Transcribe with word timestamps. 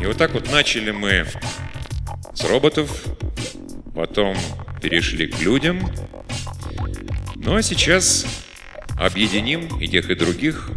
И 0.00 0.06
вот 0.06 0.16
так 0.16 0.32
вот 0.32 0.50
начали 0.50 0.90
мы 0.90 1.26
с 2.34 2.44
роботов, 2.44 3.04
потом 3.94 4.36
перешли 4.80 5.26
к 5.26 5.40
людям. 5.40 5.92
Ну 7.34 7.56
а 7.56 7.62
сейчас 7.62 8.24
объединим 8.98 9.80
и 9.80 9.88
тех, 9.88 10.08
и 10.10 10.14
других 10.14 10.70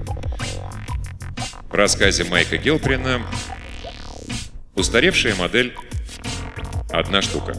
в 1.69 1.73
рассказе 1.73 2.23
Майка 2.23 2.57
Гелприна 2.57 3.21
«Устаревшая 4.75 5.35
модель. 5.35 5.75
Одна 6.89 7.21
штука». 7.21 7.53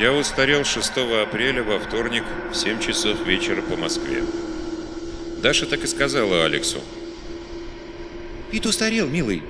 Я 0.00 0.14
устарел 0.14 0.64
6 0.64 0.92
апреля 1.22 1.62
во 1.62 1.78
вторник 1.78 2.24
в 2.50 2.56
7 2.56 2.80
часов 2.80 3.22
вечера 3.26 3.60
по 3.60 3.76
Москве. 3.76 4.22
Даша 5.42 5.66
так 5.66 5.84
и 5.84 5.86
сказала 5.86 6.46
Алексу. 6.46 6.80
Пит 8.50 8.64
устарел, 8.64 9.08
милый. 9.08 9.42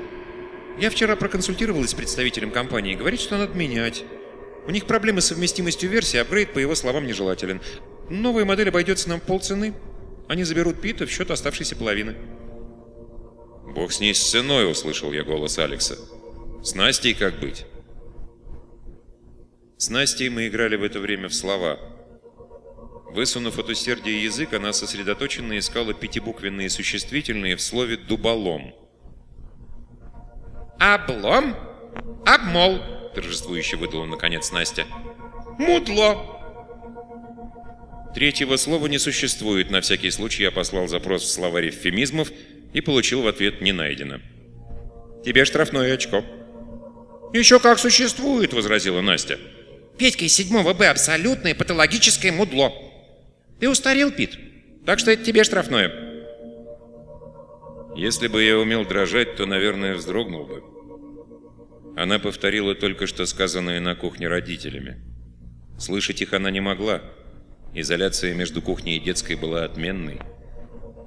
Я 0.77 0.91
вчера 0.91 1.15
проконсультировалась 1.15 1.91
с 1.91 1.95
представителем 1.95 2.51
компании. 2.51 2.97
Говорит, 2.97 3.21
что 3.21 3.39
надо 3.39 3.57
менять. 3.57 4.03
У 4.67 4.73
них 4.73 4.87
проблемы 4.87 5.21
с 5.21 5.27
совместимостью 5.27 5.89
версии, 5.89 6.17
апгрейд, 6.17 6.53
по 6.53 6.59
его 6.59 6.75
словам, 6.75 7.07
нежелателен. 7.07 7.61
Новая 8.09 8.45
модель 8.45 8.71
обойдется 8.71 9.09
нам 9.09 9.21
полцены. 9.21 9.73
Они 10.27 10.43
заберут 10.43 10.81
Пита 10.81 11.07
в 11.07 11.11
счет 11.13 11.31
оставшейся 11.31 11.77
половины. 11.77 12.17
«Бог 13.69 13.93
с 13.93 14.01
ней 14.01 14.13
с 14.13 14.31
ценой»,— 14.31 14.69
услышал 14.73 15.13
я 15.13 15.23
голос 15.23 15.61
Алекса. 15.61 15.97
«С 16.65 16.75
Настей 16.75 17.15
как 17.15 17.39
быть?» 17.39 17.67
С 19.81 19.89
Настей 19.89 20.29
мы 20.29 20.47
играли 20.47 20.77
в 20.77 20.83
это 20.83 21.01
время 21.01 21.31
в 21.31 21.35
слова. 21.35 21.79
Высунув 23.15 23.59
от 23.59 23.71
усердия 23.71 24.23
язык, 24.23 24.53
она 24.53 24.75
сосредоточенно 24.75 25.59
искала 25.59 25.95
пятибуквенные 25.95 26.69
существительные 26.69 27.57
в 27.57 27.63
слове 27.63 27.97
«дуболом». 27.97 28.75
«Облом? 30.79 31.57
Обмол!»– 32.27 32.81
торжествующе 33.15 33.79
выдала 33.79 34.05
наконец 34.05 34.53
Настя. 34.53 34.85
«Мудло!» 35.59 36.43
Третьего 38.15 38.57
слова 38.57 38.87
не 38.87 38.99
существует. 38.99 39.71
На 39.71 39.81
всякий 39.81 40.11
случай 40.11 40.43
я 40.43 40.51
послал 40.51 40.89
запрос 40.89 41.23
в 41.23 41.33
словарь 41.33 41.71
эвфемизмов 41.71 42.31
и 42.75 42.83
получил 42.83 43.23
в 43.23 43.29
ответ 43.29 43.63
«не 43.63 43.73
найдено». 43.73 44.21
«Тебе 45.25 45.47
штрафное 45.47 45.95
очко». 45.95 46.23
«Еще 47.33 47.59
как 47.61 47.79
существует!»– 47.79 48.53
возразила 48.53 49.01
Настя. 49.01 49.39
Петька 50.01 50.25
из 50.25 50.33
7 50.33 50.73
Б 50.73 50.89
абсолютное 50.89 51.55
патологическое 51.55 52.33
мудло. 52.33 52.73
Ты 53.61 53.69
устарел, 53.69 54.11
Пит, 54.11 54.39
так 54.87 54.99
что 54.99 55.11
это 55.11 55.23
тебе 55.23 55.45
штрафное. 55.45 55.93
Если 57.95 58.29
бы 58.29 58.43
я 58.43 58.59
умел 58.59 58.87
дрожать, 58.87 59.37
то, 59.37 59.45
наверное, 59.45 59.95
вздрогнул 59.95 60.47
бы. 60.47 60.65
Она 61.99 62.19
повторила 62.19 62.75
только 62.75 63.07
что 63.07 63.27
сказанное 63.27 63.79
на 63.79 63.95
кухне 63.95 64.27
родителями. 64.27 65.05
Слышать 65.79 66.23
их 66.23 66.33
она 66.33 66.51
не 66.51 66.61
могла. 66.61 67.03
Изоляция 67.75 68.33
между 68.33 68.63
кухней 68.63 68.97
и 68.97 69.01
детской 69.01 69.35
была 69.35 69.65
отменной, 69.65 70.19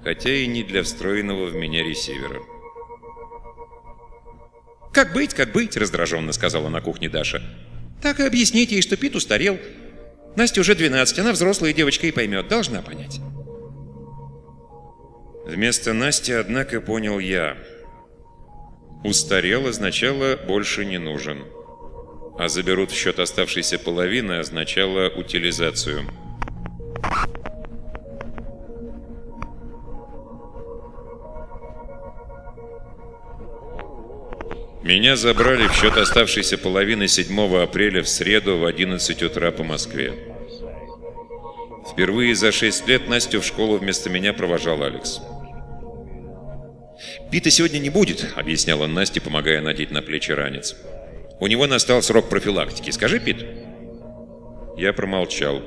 хотя 0.03 0.29
и 0.29 0.45
не 0.45 0.63
для 0.63 0.83
встроенного 0.83 1.47
в 1.47 1.55
меня 1.55 1.83
ресивера. 1.83 2.41
«Как 4.93 5.13
быть, 5.13 5.33
как 5.33 5.51
быть?»– 5.51 5.77
раздраженно 5.77 6.31
сказала 6.31 6.69
на 6.69 6.79
кухне 6.79 7.09
Даша. 7.09 7.41
Так 8.03 8.19
и 8.19 8.24
объясните 8.24 8.75
ей, 8.75 8.81
что 8.81 8.97
Пит 8.97 9.16
устарел. 9.16 9.58
Настя 10.36 10.59
уже 10.59 10.75
12, 10.75 11.19
она 11.19 11.31
взрослая 11.31 11.72
девочка 11.72 12.06
и 12.06 12.12
поймет, 12.12 12.50
должна 12.50 12.81
понять. 12.81 13.22
Вместо 15.46 15.94
Насти, 15.94 16.34
однако, 16.34 16.81
понял 16.81 17.18
я. 17.19 17.58
Устарел 19.06 19.68
означало 19.68 20.36
«больше 20.36 20.84
не 20.84 20.97
нужен». 20.97 21.46
А 22.38 22.50
заберут 22.50 22.91
в 22.91 22.96
счет 22.96 23.19
оставшейся 23.19 23.80
половины 23.80 24.40
означало 24.40 25.08
утилизацию. 25.08 26.06
Меня 34.83 35.16
забрали 35.16 35.66
в 35.67 35.73
счет 35.73 35.95
оставшейся 35.95 36.57
половины 36.57 37.07
7 37.07 37.63
апреля 37.63 38.03
в 38.03 38.09
среду 38.09 38.57
в 38.57 38.66
11 38.66 39.23
утра 39.23 39.51
по 39.51 39.63
Москве. 39.63 40.11
Впервые 41.89 42.35
за 42.35 42.51
6 42.51 42.85
лет 42.89 43.07
Настю 43.07 43.39
в 43.39 43.45
школу 43.45 43.77
вместо 43.77 44.09
меня 44.09 44.33
провожал 44.33 44.83
Алекс. 44.83 45.22
«Пита 47.31 47.49
сегодня 47.49 47.79
не 47.79 47.89
будет»,— 47.89 48.33
объяснял 48.35 48.81
он 48.81 48.93
Насте, 48.93 49.22
помогая 49.22 49.61
надеть 49.61 49.91
на 49.91 50.01
плечи 50.01 50.33
ранец. 50.33 50.75
«У 51.39 51.47
него 51.47 51.66
настал 51.66 52.01
срок 52.01 52.27
профилактики. 52.27 52.91
Скажи, 52.91 53.22
Пит». 53.22 53.38
Я 54.75 54.91
промолчал. 54.91 55.61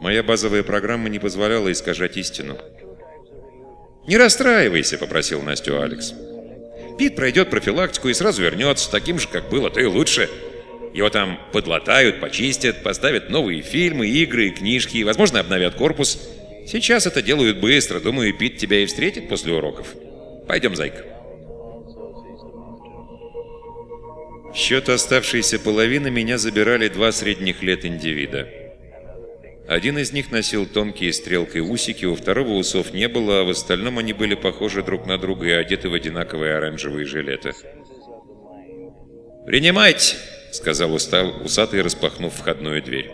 Моя 0.00 0.24
базовая 0.24 0.64
программа 0.64 1.08
не 1.08 1.20
позволяла 1.20 1.70
искажать 1.70 2.16
истину. 2.16 2.58
«Не 4.08 4.16
расстраивайся»,— 4.16 4.98
попросил 4.98 5.42
Настю 5.42 5.80
Алекс. 5.80 6.12
Пит 7.00 7.16
пройдет 7.16 7.48
профилактику 7.48 8.10
и 8.10 8.12
сразу 8.12 8.42
вернется, 8.42 8.90
таким 8.90 9.18
же, 9.18 9.26
как 9.26 9.48
было, 9.48 9.70
то 9.70 9.80
и 9.80 9.86
лучше. 9.86 10.28
Его 10.92 11.08
там 11.08 11.40
подлатают, 11.50 12.20
почистят, 12.20 12.82
поставят 12.82 13.30
новые 13.30 13.62
фильмы, 13.62 14.06
игры 14.06 14.50
книжки, 14.50 14.98
и, 14.98 15.04
возможно, 15.04 15.40
обновят 15.40 15.76
корпус. 15.76 16.20
Сейчас 16.66 17.06
это 17.06 17.22
делают 17.22 17.56
быстро. 17.56 18.00
Думаю, 18.00 18.36
Пит 18.36 18.58
тебя 18.58 18.80
и 18.80 18.84
встретит 18.84 19.30
после 19.30 19.54
уроков. 19.54 19.86
Пойдем, 20.46 20.76
зайка. 20.76 21.06
Счет 24.54 24.90
оставшейся 24.90 25.58
половины 25.58 26.10
меня 26.10 26.36
забирали 26.36 26.88
два 26.88 27.12
средних 27.12 27.62
лет 27.62 27.86
индивида. 27.86 28.46
Один 29.70 29.98
из 29.98 30.12
них 30.12 30.32
носил 30.32 30.66
тонкие 30.66 31.12
стрелкой 31.12 31.60
усики, 31.60 32.04
у 32.04 32.16
второго 32.16 32.54
усов 32.54 32.92
не 32.92 33.06
было, 33.06 33.42
а 33.42 33.44
в 33.44 33.50
остальном 33.50 33.98
они 33.98 34.12
были 34.12 34.34
похожи 34.34 34.82
друг 34.82 35.06
на 35.06 35.16
друга 35.16 35.46
и 35.46 35.52
одеты 35.52 35.88
в 35.88 35.94
одинаковые 35.94 36.56
оранжевые 36.56 37.06
жилеты. 37.06 37.52
«Принимайте!»— 39.46 40.16
сказал 40.50 40.92
устал, 40.92 41.40
усатый, 41.44 41.82
распахнув 41.82 42.34
входную 42.34 42.82
дверь. 42.82 43.12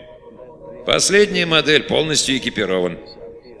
«Последняя 0.87 1.45
модель, 1.45 1.83
полностью 1.83 2.35
экипирован. 2.37 2.97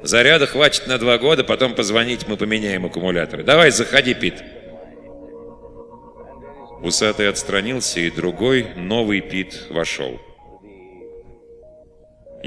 Заряда 0.01 0.47
хватит 0.47 0.87
на 0.87 0.97
два 0.97 1.19
года, 1.19 1.43
потом 1.43 1.75
позвонить, 1.75 2.27
мы 2.27 2.35
поменяем 2.35 2.87
аккумуляторы. 2.87 3.43
Давай, 3.43 3.69
заходи, 3.69 4.15
Пит!» 4.15 4.43
Усатый 6.81 7.29
отстранился, 7.29 7.99
и 7.99 8.09
другой, 8.09 8.65
новый 8.75 9.21
Пит, 9.21 9.67
вошел. 9.69 10.19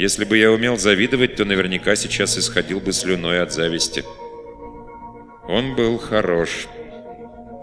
Если 0.00 0.24
бы 0.24 0.38
я 0.38 0.50
умел 0.50 0.78
завидовать, 0.78 1.36
то 1.36 1.44
наверняка 1.44 1.94
сейчас 1.94 2.38
исходил 2.38 2.80
бы 2.80 2.90
слюной 2.90 3.42
от 3.42 3.52
зависти. 3.52 4.02
Он 5.46 5.76
был 5.76 5.98
хорош. 5.98 6.68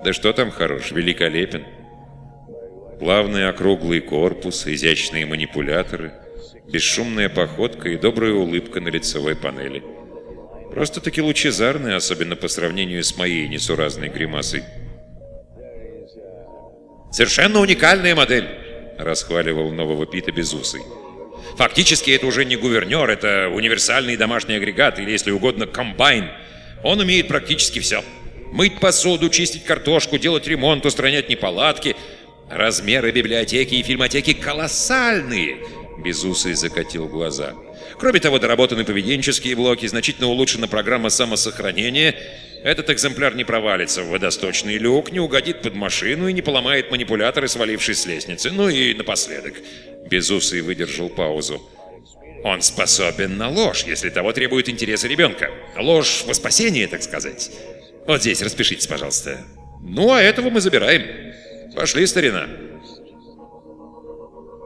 Да 0.05 0.13
что 0.13 0.31
там 0.33 0.51
хорош, 0.51 0.91
великолепен. 0.91 1.65
Плавный 2.99 3.49
округлый 3.49 4.01
корпус, 4.01 4.67
изящные 4.67 5.25
манипуляторы, 5.25 6.13
бесшумная 6.71 7.27
походка 7.27 7.89
и 7.89 7.97
добрая 7.97 8.33
улыбка 8.33 8.81
на 8.81 8.89
лицевой 8.89 9.35
панели. 9.35 9.81
Просто-таки 10.69 11.23
лучезарный, 11.23 11.95
особенно 11.95 12.35
по 12.35 12.49
сравнению 12.49 13.03
с 13.03 13.17
моей 13.17 13.47
несуразной 13.47 14.09
гримасой. 14.09 14.61
«Совершенно 17.11 17.61
уникальная 17.61 18.13
модель!»— 18.13 18.47
расхваливал 18.99 19.71
нового 19.71 20.05
Пита 20.05 20.31
Безусый. 20.31 20.81
Фактически 21.57 22.11
это 22.11 22.25
уже 22.27 22.45
не 22.45 22.55
гувернер, 22.55 23.09
это 23.09 23.49
универсальный 23.49 24.15
домашний 24.17 24.55
агрегат, 24.55 24.99
или, 24.99 25.11
если 25.11 25.31
угодно, 25.31 25.65
комбайн. 25.65 26.29
Он 26.83 26.99
умеет 26.99 27.27
практически 27.27 27.79
все. 27.79 28.03
Мыть 28.51 28.79
посуду, 28.79 29.29
чистить 29.29 29.63
картошку, 29.63 30.17
делать 30.17 30.47
ремонт, 30.47 30.85
устранять 30.85 31.29
неполадки. 31.29 31.95
Размеры 32.49 33.11
библиотеки 33.11 33.75
и 33.75 33.83
фильмотеки 33.83 34.33
колоссальные. 34.33 35.57
Безусый 35.97 36.53
закатил 36.53 37.07
глаза. 37.07 37.53
Кроме 37.99 38.19
того, 38.19 38.39
доработаны 38.39 38.85
поведенческие 38.85 39.55
блоки, 39.55 39.87
значительно 39.87 40.27
улучшена 40.27 40.67
программа 40.67 41.09
самосохранения. 41.09 42.15
Этот 42.67 42.89
экземпляр 42.89 43.33
не 43.33 43.45
провалится 43.45 44.03
в 44.03 44.09
водосточный 44.09 44.77
люк, 44.77 45.13
не 45.13 45.21
угодит 45.21 45.61
под 45.61 45.73
машину 45.73 46.27
и 46.27 46.33
не 46.33 46.41
поломает 46.41 46.91
манипуляторы, 46.91 47.47
свалившись 47.47 48.01
с 48.01 48.05
лестницы. 48.05 48.51
Ну 48.51 48.67
и 48.67 48.93
напоследок. 48.93 49.53
Безусый 50.09 50.59
выдержал 50.59 51.07
паузу. 51.07 51.61
Он 52.43 52.61
способен 52.61 53.37
на 53.37 53.47
ложь, 53.47 53.85
если 53.85 54.09
того 54.09 54.33
требует 54.33 54.67
интересы 54.67 55.07
ребенка. 55.07 55.49
Ложь 55.77 56.25
во 56.27 56.33
спасение, 56.33 56.87
так 56.87 57.03
сказать. 57.03 57.51
Вот 58.05 58.19
здесь 58.19 58.41
распишитесь, 58.41 58.87
пожалуйста. 58.87 59.45
Ну, 59.79 60.11
а 60.11 60.21
этого 60.21 60.49
мы 60.49 60.59
забираем. 60.59 61.33
Пошли, 61.73 62.05
старина. 62.05 62.49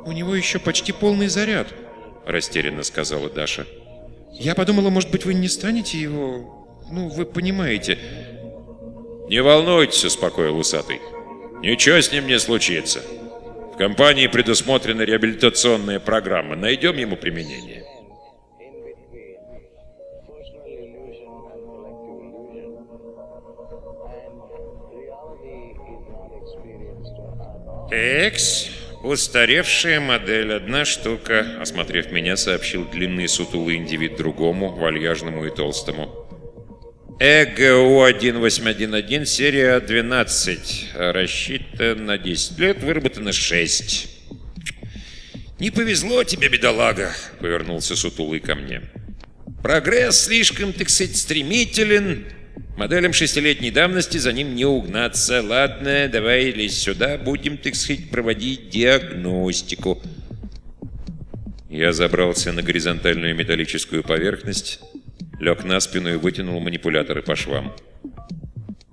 «У 0.08 0.12
него 0.12 0.34
еще 0.34 0.58
почти 0.58 0.92
полный 0.92 1.28
заряд»,— 1.28 1.68
растерянно 2.26 2.82
сказала 2.82 3.30
Даша. 3.30 3.68
«Я 4.34 4.56
подумала, 4.56 4.90
может 4.90 5.12
быть, 5.12 5.24
вы 5.24 5.36
не 5.36 5.48
станете 5.48 6.00
его... 6.00 6.61
Ну, 6.92 7.08
вы 7.08 7.26
понимаете...» 7.26 7.98
«Не 9.28 9.42
волнуйтесь»,— 9.42 10.04
успокоил 10.06 10.58
усатый. 10.58 11.00
«Ничего 11.62 12.02
с 12.02 12.12
ним 12.12 12.28
не 12.28 12.38
случится. 12.38 13.02
В 13.74 13.78
компании 13.78 14.28
предусмотрена 14.28 15.04
реабилитационная 15.04 16.02
программа. 16.02 16.58
Найдем 16.58 16.98
ему 16.98 17.16
применение». 17.16 17.86
«Экс, 27.90 28.70
устаревшая 29.04 30.00
модель, 30.00 30.54
одна 30.54 30.86
штука»,— 30.86 31.58
осмотрев 31.62 32.12
меня, 32.12 32.36
сообщил 32.38 32.86
длинный 32.86 33.28
сутулый 33.28 33.76
индивид 33.76 34.16
другому, 34.18 34.76
вальяжному 34.76 35.46
и 35.46 35.50
толстому. 35.50 36.21
ЭГУ-1811, 37.24 39.26
серия 39.26 39.80
12, 39.80 40.90
рассчитан 40.96 42.08
на 42.08 42.18
10 42.18 42.58
лет, 42.58 42.82
выработано 42.82 43.32
6. 43.32 44.08
«Не 45.60 45.70
повезло 45.70 46.24
тебе, 46.24 46.50
бедолага»,— 46.50 47.14
повернулся 47.40 47.96
сутулый 47.96 48.40
ко 48.40 48.56
мне. 48.56 48.82
«Прогресс 49.62 50.22
слишком, 50.22 50.74
так 50.74 50.90
сказать, 50.90 51.16
стремителен, 51.16 52.26
Моделям 52.76 53.14
шестилетней 53.14 53.70
давности 53.70 54.18
за 54.18 54.34
ним 54.34 54.56
не 54.56 54.66
угнаться. 54.66 55.44
Ладно, 55.44 56.10
давай 56.12 56.46
лезь 56.46 56.80
сюда, 56.80 57.20
будем, 57.20 57.60
так 57.60 57.76
сказать, 57.76 58.10
проводить 58.10 58.70
диагностику. 58.70 60.02
Я 61.70 61.94
забрался 61.94 62.52
на 62.52 62.64
горизонтальную 62.64 63.36
металлическую 63.36 64.02
поверхность, 64.02 64.80
лег 65.42 65.64
на 65.64 65.80
спину 65.80 66.14
и 66.14 66.18
вытянул 66.18 66.60
манипуляторы 66.60 67.24
по 67.24 67.36
швам. 67.36 67.76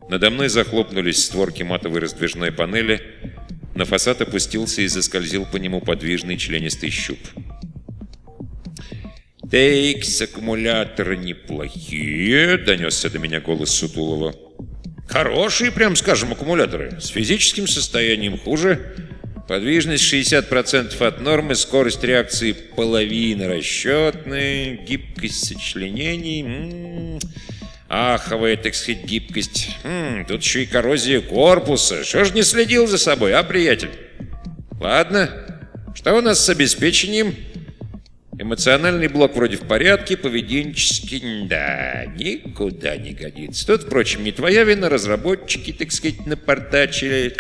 Надо 0.09 0.31
мной 0.31 0.49
захлопнулись 0.49 1.23
створки 1.23 1.63
матовой 1.63 2.01
раздвижной 2.01 2.51
панели, 2.51 3.03
на 3.75 3.85
фасад 3.85 4.23
опустился 4.23 4.81
и 4.83 4.89
заскользил 4.89 5.45
по 5.45 5.59
нему 5.59 5.81
подвижный 5.81 6.39
членистый 6.39 6.91
щуп. 6.91 7.19
«Тейкс, 9.51 10.23
аккумуляторы 10.23 11.17
неплохие»,— 11.17 12.57
донесся 12.67 13.11
до 13.11 13.19
меня 13.19 13.41
голос 13.41 13.71
Сутулова. 13.71 14.35
«Хорошие, 15.07 15.71
прям 15.71 15.97
скажем, 15.97 16.33
аккумуляторы. 16.33 17.01
С 17.01 17.09
физическим 17.09 17.67
состоянием 17.67 18.39
хуже. 18.39 19.08
Подвижность 19.49 20.13
60% 20.13 21.03
от 21.07 21.21
нормы, 21.23 21.55
скорость 21.55 22.05
реакции 22.05 22.53
половина 22.53 23.49
расчетная, 23.49 24.77
гибкость 24.77 25.47
сочленений... 25.47 26.43
М 26.43 26.49
-м 26.49 27.19
-м. 27.19 27.29
Аховая, 27.89 28.59
так 28.59 28.75
сказать, 28.75 29.05
гибкость. 29.07 29.71
М 29.85 30.21
-м, 30.21 30.27
тут 30.27 30.43
еще 30.43 30.65
и 30.65 30.67
коррозия 30.67 31.23
корпуса. 31.23 32.05
Что 32.05 32.27
ж 32.27 32.35
не 32.35 32.43
следил 32.43 32.87
за 32.87 32.99
собой, 32.99 33.33
а, 33.33 33.43
приятель? 33.43 33.91
Ладно, 34.79 35.31
что 35.95 36.15
у 36.15 36.21
нас 36.21 36.45
с 36.45 36.51
обеспечением?» 36.51 37.35
Эмоциональный 38.39 39.09
блок 39.09 39.35
вроде 39.35 39.57
в 39.57 39.67
порядке, 39.67 40.19
поведенческий, 40.19 41.49
да, 41.49 42.05
никуда 42.17 42.97
не 42.99 43.13
годится. 43.13 43.67
Тут, 43.67 43.85
впрочем, 43.85 44.23
не 44.23 44.31
твоя 44.31 44.65
вина, 44.65 44.91
разработчики, 44.91 45.73
так 45.73 45.91
сказать, 45.91 46.27
напортачили. 46.27 47.35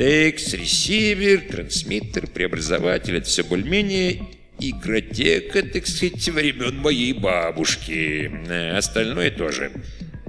Текст, 0.00 0.54
ресивер, 0.54 1.42
трансмиттер, 1.42 2.26
преобразователь, 2.26 3.18
это 3.18 3.26
все 3.26 3.44
более-менее 3.44 4.22
игротека, 4.58 5.62
так 5.62 5.86
сказать, 5.86 6.26
времен 6.30 6.78
моей 6.78 7.12
бабушки. 7.12 8.32
А 8.48 8.78
остальное 8.78 9.30
тоже. 9.30 9.70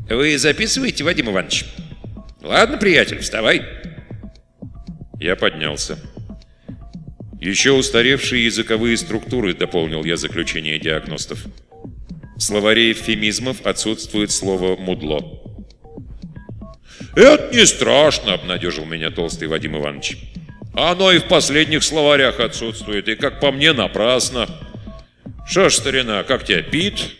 Вы 0.09 0.37
записываете, 0.37 1.05
Вадим 1.05 1.29
Иванович? 1.29 1.67
Ладно, 2.41 2.79
приятель, 2.79 3.19
вставай. 3.19 3.61
Я 5.21 5.37
поднялся. 5.37 5.97
Еще 7.39 7.71
устаревшие 7.71 8.43
языковые 8.43 8.97
структуры, 8.97 9.53
дополнил 9.53 10.03
я 10.03 10.17
заключение 10.17 10.79
диагностов. 10.79 11.45
В 12.35 12.41
словаре 12.41 12.91
эвфемизмов 12.91 13.65
отсутствует 13.65 14.31
слово 14.31 14.75
«мудло». 14.75 15.40
«Это 17.15 17.53
не 17.53 17.65
страшно»,— 17.65 18.33
обнадежил 18.35 18.85
меня 18.85 19.11
толстый 19.11 19.47
Вадим 19.47 19.77
Иванович. 19.77 20.17
«Оно 20.73 21.11
и 21.11 21.19
в 21.19 21.25
последних 21.25 21.83
словарях 21.83 22.39
отсутствует, 22.39 23.07
и, 23.09 23.15
как 23.15 23.39
по 23.39 23.51
мне, 23.51 23.73
напрасно. 23.73 24.47
Что 25.45 25.69
ж, 25.69 25.73
старина, 25.73 26.23
как 26.23 26.45
тебя, 26.45 26.61
Пит?» 26.61 27.17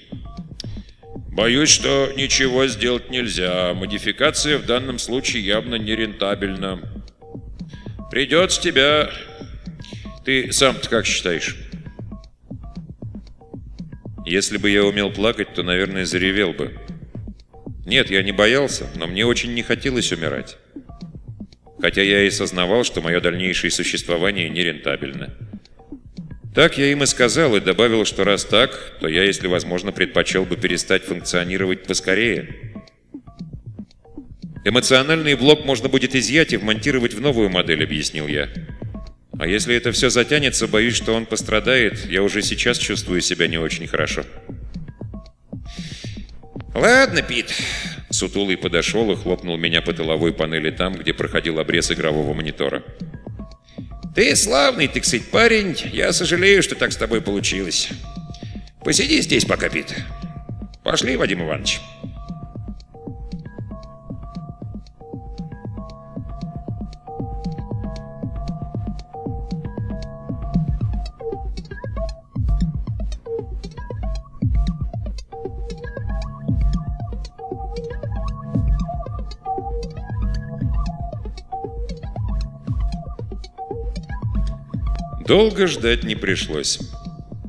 «Боюсь, 1.14 1.70
что 1.70 2.12
ничего 2.16 2.68
сделать 2.68 3.10
нельзя. 3.10 3.74
Модификация 3.74 4.58
в 4.58 4.66
данном 4.66 5.00
случае 5.00 5.46
явно 5.46 5.76
нерентабельна. 5.76 6.80
Придется 8.10 8.62
тебя 8.62 9.10
ты 10.24 10.52
сам-то 10.52 10.88
как 10.88 11.06
считаешь? 11.06 11.58
Если 14.24 14.58
бы 14.58 14.70
я 14.70 14.86
умел 14.86 15.12
плакать, 15.12 15.54
то, 15.56 15.64
наверное, 15.64 16.06
заревел 16.06 16.54
бы. 16.54 16.78
Нет, 17.92 18.10
я 18.10 18.24
не 18.24 18.32
боялся, 18.32 18.88
но 18.96 19.06
мне 19.06 19.26
очень 19.26 19.54
не 19.54 19.64
хотелось 19.64 20.14
умирать. 20.14 20.56
Хотя 21.82 22.02
я 22.02 22.24
и 22.24 22.30
сознавал, 22.30 22.86
что 22.86 23.02
мое 23.02 23.20
дальнейшее 23.20 23.70
существование 23.70 24.48
нерентабельно. 24.48 25.36
Так 26.56 26.78
я 26.78 26.90
им 26.90 27.04
и 27.04 27.06
сказал, 27.06 27.54
и 27.58 27.60
добавил, 27.60 28.06
что 28.06 28.24
раз 28.24 28.46
так, 28.46 28.96
то 29.02 29.10
я, 29.10 29.26
если 29.26 29.48
возможно, 29.48 29.92
предпочел 29.92 30.46
бы 30.46 30.56
перестать 30.56 31.04
функционировать 31.04 31.84
поскорее. 31.84 32.72
Эмоциональный 34.64 35.36
блок 35.36 35.66
можно 35.66 35.90
будет 35.90 36.16
изъять 36.16 36.54
и 36.54 36.58
вмонтировать 36.58 37.14
в 37.14 37.20
новую 37.20 37.50
модель, 37.50 37.84
объяснил 37.84 38.30
я. 38.30 38.48
А 39.38 39.46
если 39.46 39.76
это 39.76 39.92
все 39.92 40.10
затянется, 40.10 40.66
боюсь, 40.66 40.96
что 40.96 41.14
он 41.14 41.26
пострадает. 41.26 42.10
Я 42.10 42.24
уже 42.24 42.42
сейчас 42.42 42.78
чувствую 42.78 43.20
себя 43.20 43.50
не 43.50 43.58
очень 43.58 43.86
хорошо. 43.86 44.24
«Ладно, 46.74 47.22
Пит». 47.22 47.54
Сутулый 48.10 48.58
подошел 48.58 49.12
и 49.12 49.16
хлопнул 49.16 49.58
меня 49.58 49.82
по 49.82 49.94
тыловой 49.94 50.34
панели 50.34 50.72
там, 50.72 50.96
где 50.96 51.14
проходил 51.14 51.60
обрез 51.60 51.92
игрового 51.92 52.34
монитора. 52.34 52.84
«Ты 54.16 54.36
славный, 54.36 54.88
так 54.88 55.06
сказать, 55.06 55.30
парень. 55.32 55.78
Я 55.92 56.12
сожалею, 56.12 56.62
что 56.64 56.76
так 56.76 56.92
с 56.92 56.98
тобой 56.98 57.22
получилось. 57.22 57.90
Посиди 58.84 59.22
здесь 59.22 59.46
пока, 59.46 59.70
Пит. 59.70 59.96
Пошли, 60.84 61.16
Вадим 61.16 61.44
Иванович». 61.44 61.80
Долго 85.32 85.66
ждать 85.66 86.04
не 86.04 86.16
пришлось. 86.16 86.78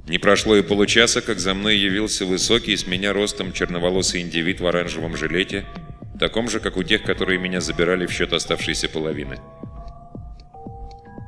Не 0.06 0.18
прошло 0.18 0.54
и 0.54 0.62
получаса, 0.62 1.20
как 1.20 1.40
за 1.40 1.52
мной 1.52 1.76
явился 1.76 2.24
высокий, 2.24 2.76
с 2.76 2.86
меня 2.86 3.12
ростом 3.12 3.52
черноволосый 3.52 4.20
индивид 4.20 4.60
в 4.60 4.66
оранжевом 4.68 5.16
жилете, 5.16 5.64
таком 6.20 6.48
же, 6.48 6.60
как 6.60 6.76
у 6.76 6.84
тех, 6.84 7.02
которые 7.02 7.40
меня 7.40 7.60
забирали 7.60 8.06
в 8.06 8.12
счет 8.12 8.32
оставшейся 8.32 8.88
половины. 8.88 9.40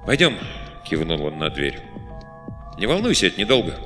«Пойдем»,— 0.07 0.39
кивнул 0.89 1.25
он 1.25 1.41
на 1.41 1.51
дверь. 1.51 1.81
«Не 2.79 2.87
волнуйся, 2.87 3.27
это 3.27 3.41
недолго». 3.41 3.77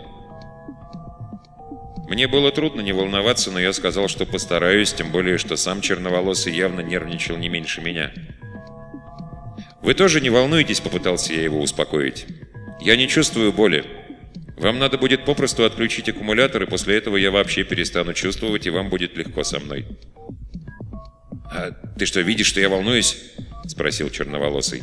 Мне 2.06 2.28
было 2.28 2.52
трудно 2.52 2.82
не 2.82 2.92
волноваться, 2.92 3.50
но 3.50 3.58
я 3.58 3.72
сказал, 3.72 4.08
что 4.08 4.26
постараюсь, 4.26 4.92
тем 4.92 5.10
более, 5.10 5.38
что 5.38 5.56
сам 5.56 5.80
черноволосый 5.80 6.54
явно 6.54 6.80
нервничал 6.80 7.38
не 7.38 7.48
меньше 7.48 7.80
меня. 7.80 8.12
«Вы 9.80 9.94
тоже 9.94 10.20
не 10.20 10.28
волнуйтесь»,— 10.28 10.80
попытался 10.82 11.32
я 11.32 11.44
его 11.44 11.62
успокоить. 11.62 12.26
Я 12.80 12.97
не 12.97 13.08
чувствую 13.08 13.52
боли. 13.52 13.85
Вам 14.56 14.78
надо 14.78 14.99
будет 14.99 15.25
попросту 15.25 15.64
отключить 15.64 16.08
аккумулятор, 16.08 16.62
и 16.62 16.66
после 16.66 16.97
этого 16.97 17.16
я 17.16 17.30
вообще 17.30 17.64
перестану 17.64 18.12
чувствовать, 18.12 18.66
и 18.66 18.70
вам 18.70 18.88
будет 18.88 19.16
легко 19.16 19.44
со 19.44 19.61
мной. 19.61 19.87
«А 21.50 21.70
ты 21.99 22.06
что, 22.06 22.20
видишь, 22.20 22.47
что 22.47 22.61
я 22.61 22.68
волнуюсь?»— 22.68 23.16
спросил 23.66 24.11
черноволосый. 24.11 24.82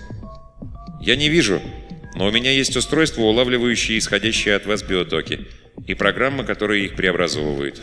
«Я 1.01 1.15
не 1.15 1.29
вижу, 1.29 1.61
но 2.15 2.27
у 2.27 2.31
меня 2.31 2.51
есть 2.51 2.75
устройство, 2.75 3.21
улавливающее 3.21 3.97
исходящие 3.97 4.55
от 4.55 4.65
вас 4.65 4.81
биотоки, 4.81 5.47
и 5.85 5.93
программа, 5.93 6.43
которая 6.43 6.79
их 6.79 6.95
преобразовывает. 6.95 7.81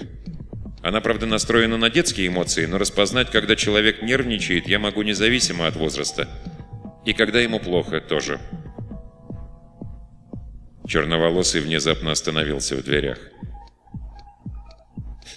Она, 0.83 1.01
правда, 1.01 1.27
настроена 1.27 1.77
на 1.77 1.91
детские 1.91 2.27
эмоции, 2.29 2.67
но 2.67 2.79
распознать, 2.79 3.31
когда 3.31 3.55
человек 3.55 4.03
нервничает, 4.03 4.67
я 4.67 4.79
могу 4.79 5.03
независимо 5.03 5.67
от 5.67 5.77
возраста. 5.77 6.29
И 7.05 7.13
когда 7.13 7.41
ему 7.41 7.61
плохо, 7.61 8.01
тоже». 8.01 8.41
Черноволосый 10.87 11.61
внезапно 11.61 12.11
остановился 12.11 12.77
в 12.77 12.83
дверях. 12.83 13.19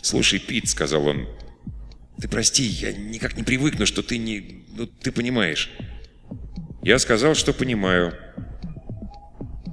«Слушай, 0.02 0.40
Пит»,— 0.40 0.70
сказал 0.70 1.08
он,— 1.08 1.28
«ты 2.22 2.28
прости, 2.28 2.64
я 2.64 2.94
никак 2.94 3.38
не 3.38 3.44
привыкну, 3.44 3.86
что 3.86 4.04
ты 4.04 4.18
не... 4.18 4.66
Ну, 4.76 4.86
ты 4.88 5.12
понимаешь». 5.12 5.72
Я 6.84 7.00
сказал, 7.00 7.34
что 7.34 7.52
понимаю. 7.54 8.14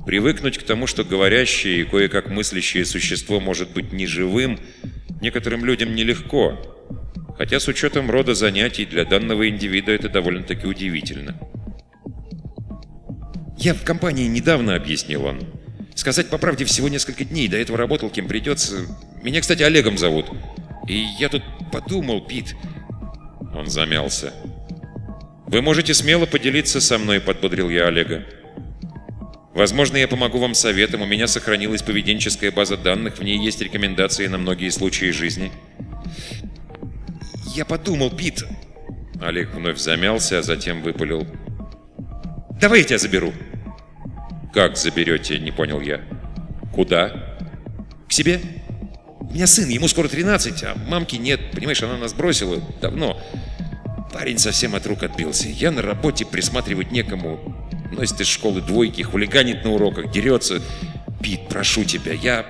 Привыкнуть 0.07 0.57
к 0.57 0.63
тому, 0.63 0.87
что 0.87 1.05
говорящее 1.05 1.83
и 1.83 1.85
кое-как 1.85 2.31
мыслящее 2.31 2.87
существо 2.87 3.39
может 3.39 3.71
быть 3.73 3.93
неживым, 3.93 4.59
некоторым 5.21 5.65
людям 5.65 5.95
нелегко. 5.95 6.59
Хотя 7.37 7.61
с 7.61 7.69
учетом 7.69 8.11
рода 8.11 8.35
занятий 8.35 8.87
для 8.87 9.05
данного 9.05 9.49
индивида 9.49 9.93
это 9.93 10.09
довольно-таки 10.09 10.67
удивительно. 10.67 11.39
«Я 13.59 13.75
в 13.75 13.85
компании 13.85 14.27
недавно»,— 14.27 14.75
объяснил 14.77 15.27
он. 15.27 15.62
«Сказать 15.95 16.31
по 16.31 16.39
правде, 16.39 16.65
всего 16.65 16.89
несколько 16.89 17.25
дней. 17.25 17.49
До 17.49 17.57
этого 17.57 17.79
работал, 17.79 18.11
кем 18.11 18.27
придется. 18.27 18.87
Меня, 19.23 19.41
кстати, 19.41 19.63
Олегом 19.63 19.99
зовут. 19.99 20.27
И 20.89 21.05
я 21.19 21.29
тут 21.29 21.43
подумал, 21.71 22.21
Пит...» 22.21 22.57
Он 23.55 23.67
замялся. 23.67 24.33
«Вы 25.47 25.61
можете 25.61 25.93
смело 25.93 26.25
поделиться 26.25 26.81
со 26.81 26.97
мной»,— 26.97 27.21
подбодрил 27.21 27.69
я 27.69 27.89
Олега. 27.89 28.25
«Возможно, 29.53 29.99
я 29.99 30.09
помогу 30.09 30.39
вам 30.39 30.55
советом. 30.55 31.03
У 31.03 31.07
меня 31.07 31.27
сохранилась 31.27 31.83
поведенческая 31.83 32.51
база 32.51 32.79
данных. 32.79 33.19
В 33.19 33.23
ней 33.23 33.39
есть 33.39 33.61
рекомендации 33.61 34.29
на 34.29 34.39
многие 34.39 34.71
случаи 34.71 35.11
жизни». 35.11 35.53
«Я 37.55 37.67
подумал, 37.67 38.11
Пит...» 38.11 38.45
Олег 39.21 39.55
вновь 39.55 39.79
замялся, 39.79 40.39
а 40.39 40.43
затем 40.43 40.83
выпалил. 40.83 41.27
«Давай 42.59 42.79
я 42.79 42.85
тебя 42.85 42.99
заберу». 42.99 43.33
«Как 44.53 44.77
заберете?»— 44.77 45.39
не 45.41 45.51
понял 45.51 45.81
я. 45.81 46.01
«Куда?» 46.75 47.37
«К 48.09 48.13
себе. 48.13 48.41
У 49.21 49.35
меня 49.35 49.47
сын, 49.47 49.69
ему 49.69 49.89
скоро 49.89 50.09
13, 50.09 50.63
а 50.65 50.75
мамки 50.89 51.17
нет. 51.17 51.53
Понимаешь, 51.53 51.83
она 51.83 51.97
нас 51.97 52.13
бросила 52.13 52.61
давно. 52.81 53.19
Парень 54.13 54.39
совсем 54.39 54.75
от 54.75 54.87
рук 54.87 55.05
отбился. 55.05 55.49
Я 55.49 55.71
на 55.71 55.81
работе 55.81 56.27
присматривать 56.27 56.93
некому. 56.93 57.71
Носит 57.93 58.21
из 58.21 58.27
школы 58.27 58.61
двойки, 58.61 59.01
хулиганит 59.03 59.65
на 59.65 59.73
уроках, 59.73 60.11
дерется. 60.11 60.61
Пит, 61.23 61.49
прошу 61.49 61.85
тебя, 61.85 62.13
я... 62.13 62.47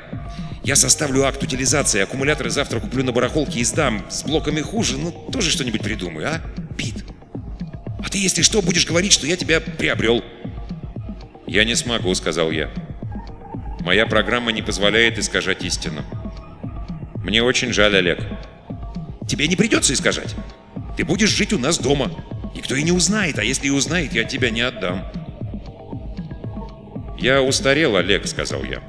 Я 0.64 0.76
составлю 0.76 1.24
акт 1.24 1.42
утилизации, 1.42 2.00
аккумуляторы 2.00 2.48
завтра 2.50 2.78
куплю 2.78 3.04
на 3.04 3.12
барахолке 3.12 3.60
и 3.60 3.64
сдам. 3.64 4.04
С 4.10 4.22
блоками 4.22 4.60
хуже, 4.60 4.96
ну 4.96 5.12
тоже 5.32 5.50
что-нибудь 5.50 5.82
придумай, 5.82 6.24
а? 6.24 6.42
Пит. 6.76 7.04
А 7.98 8.08
ты, 8.08 8.18
если 8.18 8.42
что, 8.42 8.62
будешь 8.62 8.86
говорить, 8.86 9.12
что 9.12 9.26
я 9.26 9.36
тебя 9.36 9.60
приобрел. 9.60 10.24
«Я 11.52 11.64
не 11.64 11.74
смогу»,— 11.74 12.14
сказал 12.14 12.50
я. 12.50 12.70
«Моя 13.80 14.06
программа 14.06 14.52
не 14.52 14.62
позволяет 14.62 15.18
искажать 15.18 15.62
истину. 15.62 16.02
Мне 17.22 17.42
очень 17.42 17.74
жаль, 17.74 17.94
Олег». 17.94 18.20
«Тебе 19.28 19.46
не 19.48 19.54
придется 19.54 19.92
искажать. 19.92 20.34
Ты 20.96 21.04
будешь 21.04 21.28
жить 21.28 21.52
у 21.52 21.58
нас 21.58 21.78
дома. 21.78 22.10
Никто 22.54 22.74
и 22.74 22.82
не 22.82 22.90
узнает, 22.90 23.38
а 23.38 23.44
если 23.44 23.66
и 23.66 23.70
узнает, 23.70 24.14
я 24.14 24.24
тебя 24.24 24.48
не 24.48 24.62
отдам». 24.62 25.04
«Я 27.18 27.42
устарел, 27.42 27.96
Олег»,— 27.96 28.26
сказал 28.26 28.64
я. 28.64 28.82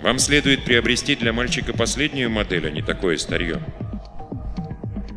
«Вам 0.00 0.20
следует 0.20 0.64
приобрести 0.64 1.16
для 1.16 1.32
мальчика 1.32 1.72
последнюю 1.72 2.30
модель, 2.30 2.68
а 2.68 2.70
не 2.70 2.80
такое 2.80 3.16
старье». 3.16 3.60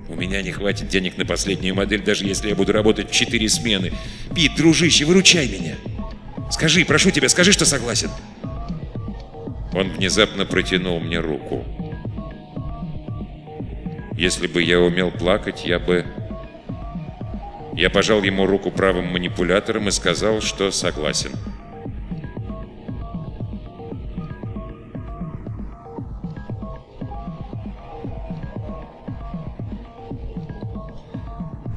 «У 0.07 0.15
меня 0.15 0.41
не 0.41 0.51
хватит 0.51 0.87
денег 0.87 1.15
на 1.15 1.27
последнюю 1.27 1.75
модель, 1.75 2.01
даже 2.01 2.25
если 2.25 2.49
я 2.49 2.55
буду 2.55 2.71
работать 2.71 3.11
в 3.11 3.13
четыре 3.13 3.47
смены. 3.49 3.93
Пит, 4.33 4.55
дружище, 4.55 5.05
выручай 5.05 5.47
меня!» 5.47 5.75
Скажи, 6.49 6.83
прошу 6.83 7.11
тебя, 7.11 7.29
скажи, 7.29 7.51
что 7.51 7.65
согласен. 7.65 8.09
Он 9.73 9.89
внезапно 9.89 10.45
протянул 10.45 10.99
мне 10.99 11.19
руку. 11.19 11.63
Если 14.13 14.47
бы 14.47 14.61
я 14.61 14.79
умел 14.79 15.11
плакать, 15.11 15.63
я 15.65 15.79
бы... 15.79 16.05
Я 17.73 17.89
пожал 17.89 18.23
ему 18.23 18.45
руку 18.45 18.71
правым 18.71 19.05
манипулятором 19.05 19.87
и 19.87 19.91
сказал, 19.91 20.41
что 20.41 20.71
согласен. 20.71 21.31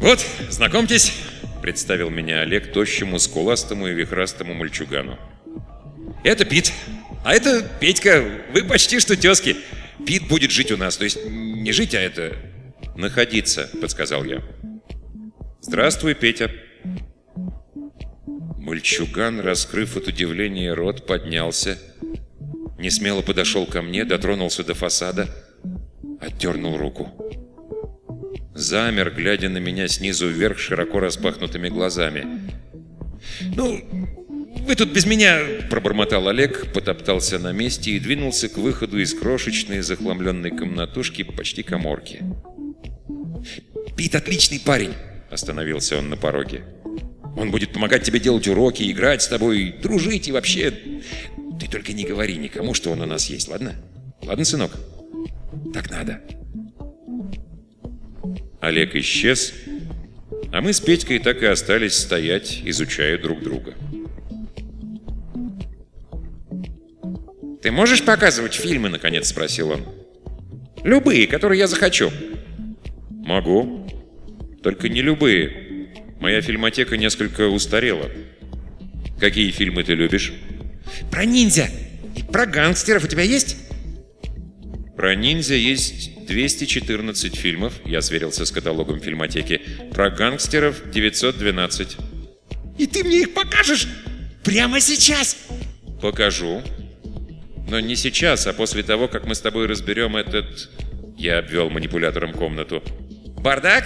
«Вот, 0.00 0.18
знакомьтесь, 0.50 1.16
Представил 1.62 2.10
меня 2.10 2.40
Олег 2.40 2.72
тощему, 2.72 3.20
скуластому 3.20 3.86
и 3.86 3.94
вихрастому 3.94 4.52
мальчугану. 4.52 5.16
«Это 6.24 6.44
Пит, 6.44 6.72
а 7.24 7.34
это 7.34 7.62
Петька. 7.78 8.20
Вы 8.52 8.64
почти 8.64 8.98
что 8.98 9.16
тезки. 9.16 9.56
Пит 10.04 10.26
будет 10.26 10.50
жить 10.50 10.72
у 10.72 10.76
нас, 10.76 10.96
то 10.96 11.04
есть 11.04 11.24
не 11.24 11.70
жить, 11.70 11.94
а 11.94 12.00
это...» 12.00 12.36
«Находиться»,— 12.96 13.70
подсказал 13.80 14.24
я. 14.24 14.42
«Здравствуй, 15.60 16.14
Петя». 16.14 16.50
Мальчуган, 18.58 19.38
раскрыв 19.38 19.96
от 19.96 20.08
удивления 20.08 20.74
рот, 20.74 21.06
поднялся, 21.06 21.78
несмело 22.78 23.22
подошел 23.22 23.66
ко 23.66 23.82
мне, 23.82 24.04
дотронулся 24.04 24.64
до 24.64 24.74
фасада, 24.74 25.28
отдернул 26.20 26.76
руку 26.76 27.41
замер, 28.54 29.10
глядя 29.10 29.48
на 29.48 29.58
меня 29.58 29.88
снизу 29.88 30.28
вверх 30.28 30.58
широко 30.58 31.00
распахнутыми 31.00 31.68
глазами. 31.68 32.26
«Ну, 33.56 33.80
вы 34.66 34.74
тут 34.76 34.90
без 34.92 35.06
меня...»– 35.06 35.40
пробормотал 35.70 36.28
Олег, 36.28 36.72
потоптался 36.72 37.38
на 37.38 37.52
месте 37.52 37.92
и 37.92 38.00
двинулся 38.00 38.48
к 38.48 38.58
выходу 38.58 38.98
из 38.98 39.14
крошечной 39.14 39.80
захламленной 39.80 40.50
комнатушки 40.50 41.22
почти 41.22 41.62
коморки. 41.62 42.22
«Пит 43.96 44.14
отличный 44.14 44.60
парень!»– 44.60 44.94
остановился 45.30 45.98
он 45.98 46.10
на 46.10 46.16
пороге. 46.16 46.64
«Он 47.36 47.50
будет 47.50 47.72
помогать 47.72 48.02
тебе 48.02 48.20
делать 48.20 48.46
уроки, 48.48 48.90
играть 48.90 49.22
с 49.22 49.28
тобой, 49.28 49.74
дружить 49.82 50.28
и 50.28 50.32
вообще... 50.32 50.72
Ты 51.60 51.68
только 51.68 51.92
не 51.92 52.04
говори 52.04 52.36
никому, 52.36 52.74
что 52.74 52.90
он 52.90 53.02
у 53.02 53.06
нас 53.06 53.30
есть, 53.30 53.48
ладно? 53.48 53.74
Ладно, 54.22 54.44
сынок? 54.44 54.72
Так 55.72 55.90
надо!» 55.90 56.20
Олег 58.62 58.94
исчез, 58.94 59.52
а 60.52 60.60
мы 60.60 60.72
с 60.72 60.78
Петькой 60.78 61.18
так 61.18 61.42
и 61.42 61.46
остались 61.46 61.94
стоять, 61.94 62.62
изучая 62.64 63.18
друг 63.18 63.42
друга. 63.42 63.74
«Ты 67.60 67.72
можешь 67.72 68.04
показывать 68.04 68.54
фильмы?»— 68.54 68.88
наконец 68.90 69.28
спросил 69.28 69.70
он. 69.70 69.84
«Любые, 70.84 71.26
которые 71.26 71.58
я 71.58 71.66
захочу». 71.66 72.12
«Могу. 73.10 73.84
Только 74.62 74.88
не 74.88 75.02
любые. 75.02 75.88
Моя 76.20 76.40
фильмотека 76.40 76.96
несколько 76.96 77.48
устарела. 77.48 78.08
Какие 79.18 79.50
фильмы 79.50 79.82
ты 79.82 79.94
любишь?» 79.94 80.32
«Про 81.10 81.24
ниндзя 81.24 81.68
и 82.14 82.22
про 82.22 82.46
гангстеров 82.46 83.02
у 83.02 83.08
тебя 83.08 83.24
есть?» 83.24 83.56
«Про 84.94 85.16
ниндзя 85.16 85.56
есть 85.56 86.11
214 86.26 87.36
фильмов, 87.36 87.74
я 87.84 88.00
сверился 88.02 88.44
с 88.44 88.50
каталогом 88.50 89.00
фильмотеки, 89.00 89.60
про 89.92 90.10
гангстеров 90.10 90.90
912. 90.90 91.96
И 92.78 92.86
ты 92.86 93.04
мне 93.04 93.22
их 93.22 93.34
покажешь 93.34 93.86
прямо 94.42 94.80
сейчас? 94.80 95.36
Покажу. 96.00 96.62
Но 97.68 97.80
не 97.80 97.96
сейчас, 97.96 98.46
а 98.46 98.52
после 98.52 98.82
того, 98.82 99.08
как 99.08 99.26
мы 99.26 99.34
с 99.34 99.40
тобой 99.40 99.66
разберем 99.66 100.16
этот... 100.16 100.70
Я 101.16 101.38
обвел 101.38 101.70
манипулятором 101.70 102.32
комнату. 102.32 102.82
Бардак? 103.36 103.84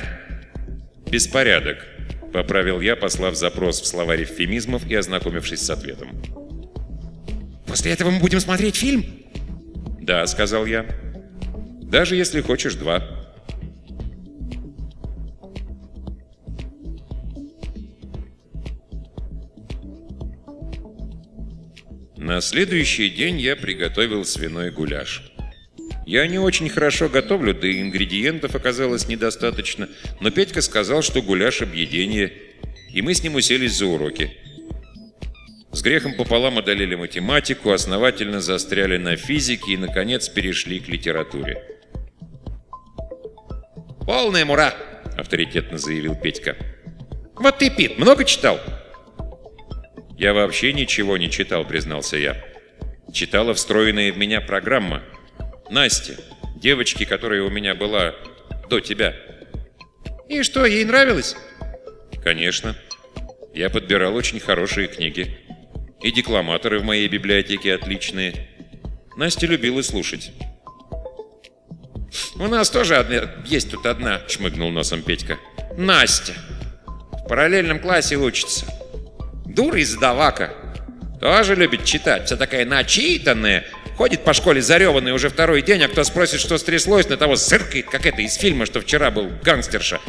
Беспорядок. 1.11 1.85
Поправил 2.33 2.81
я, 2.81 2.97
послав 2.97 3.37
запрос 3.37 3.81
в 3.81 3.87
словарь 3.87 4.25
эвфемизмов 4.25 4.87
и 4.87 4.95
ознакомившись 4.95 5.61
с 5.61 5.71
ответом. 5.71 6.11
«После 7.67 7.93
этого 7.93 8.11
мы 8.11 8.21
будем 8.21 8.41
смотреть 8.41 8.77
фильм?» 8.77 9.05
«Да»,— 10.01 10.27
сказал 10.29 10.67
я. 10.67 10.87
Даже 11.87 12.17
если 12.17 12.41
хочешь 12.41 12.75
два. 12.75 13.03
На 22.17 22.41
следующий 22.41 23.09
день 23.09 23.41
я 23.41 23.55
приготовил 23.55 24.25
свиной 24.25 24.73
гуляш. 24.73 25.33
Я 26.07 26.27
не 26.27 26.41
очень 26.41 26.69
хорошо 26.69 27.09
готовлю, 27.09 27.55
да 27.55 27.69
и 27.69 27.81
ингредиентов 27.81 28.57
оказалось 28.57 29.07
недостаточно, 29.07 29.89
но 30.21 30.31
Петька 30.31 30.63
сказал, 30.63 31.03
что 31.03 31.23
гуляш 31.23 31.63
объедение, 31.63 32.33
и 32.93 33.01
мы 33.01 33.15
с 33.15 33.23
ним 33.23 33.37
уселись 33.37 33.75
за 33.75 33.87
уроки. 33.87 34.37
С 35.73 35.83
грехом 35.83 36.15
пополам 36.15 36.59
одолели 36.59 36.97
математику, 36.97 37.71
основательно 37.71 38.41
застряли 38.41 38.97
на 38.97 39.17
физике 39.17 39.75
и, 39.75 39.77
наконец, 39.77 40.29
перешли 40.29 40.81
к 40.81 40.89
литературе. 40.89 41.76
«Полная 44.07 44.45
мура!»— 44.45 44.73
авторитетно 45.19 45.79
заявил 45.79 46.15
Петька. 46.15 46.57
«Вот 47.35 47.59
ты, 47.59 47.71
Пит, 47.71 47.99
много 47.99 48.25
читал?» 48.25 48.61
«Я 50.17 50.33
вообще 50.33 50.73
ничего 50.73 51.17
не 51.19 51.29
читал»,— 51.29 51.65
признался 51.69 52.17
я. 52.17 52.43
«Читала 53.13 53.53
встроенная 53.53 54.13
в 54.13 54.17
меня 54.17 54.41
программа. 54.41 55.03
Настя, 55.71 56.15
девочки, 56.57 57.05
которая 57.05 57.43
у 57.43 57.51
меня 57.51 57.75
была 57.75 58.15
до 58.71 58.81
тебя». 58.81 59.15
«И 60.29 60.43
что, 60.45 60.65
ей 60.65 60.85
нравилось?» 60.85 61.37
«Конечно. 62.23 62.77
Я 63.55 63.71
подбирал 63.71 64.15
очень 64.15 64.39
хорошие 64.39 64.87
книги. 64.87 65.37
И 66.01 66.13
декламаторы 66.13 66.79
в 66.79 66.85
моей 66.85 67.09
библиотеке 67.09 67.75
отличные. 67.75 68.49
Настя 69.17 69.47
любила 69.47 69.83
слушать». 69.83 70.33
«У 72.37 72.47
нас 72.47 72.71
тоже 72.71 72.97
одна, 72.97 73.31
есть 73.45 73.71
тут 73.71 73.87
одна»,— 73.87 74.21
шмыгнул 74.29 74.71
носом 74.71 75.03
Петька. 75.03 75.39
«Настя. 75.77 76.35
В 77.13 77.29
параллельном 77.29 77.81
классе 77.81 78.17
учится. 78.17 78.67
Дура 79.45 79.81
и 79.81 79.85
задавака. 79.85 80.53
Тоже 81.21 81.55
любит 81.55 81.85
читать, 81.85 82.27
вся 82.27 82.37
такая 82.37 82.65
начитанная. 82.65 83.65
Ходит 83.97 84.25
по 84.25 84.35
школе 84.35 84.61
зареванный 84.61 85.13
уже 85.13 85.31
второй 85.31 85.63
день, 85.63 85.83
а 85.83 85.89
кто 85.89 86.05
спросит, 86.05 86.41
что 86.41 86.59
стряслось, 86.59 87.09
на 87.09 87.17
того 87.17 87.35
зыркает, 87.37 87.89
как 87.89 88.05
это 88.05 88.21
из 88.21 88.35
фильма, 88.35 88.67
что 88.67 88.81
вчера 88.81 89.11
был 89.11 89.31
гангстерша. 89.43 90.01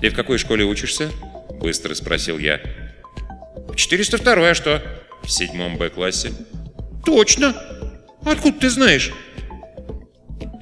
«Ты 0.00 0.10
в 0.10 0.14
какой 0.14 0.36
школе 0.36 0.64
учишься?»— 0.64 1.10
быстро 1.50 1.94
спросил 1.94 2.38
я. 2.38 2.60
«В 3.68 3.76
402 3.76 4.50
а 4.50 4.54
что?» 4.54 4.82
«В 5.22 5.30
седьмом 5.30 5.78
Б-классе». 5.78 6.32
«Точно! 7.06 7.54
Откуда 8.24 8.60
ты 8.60 8.70
знаешь?» 8.70 9.12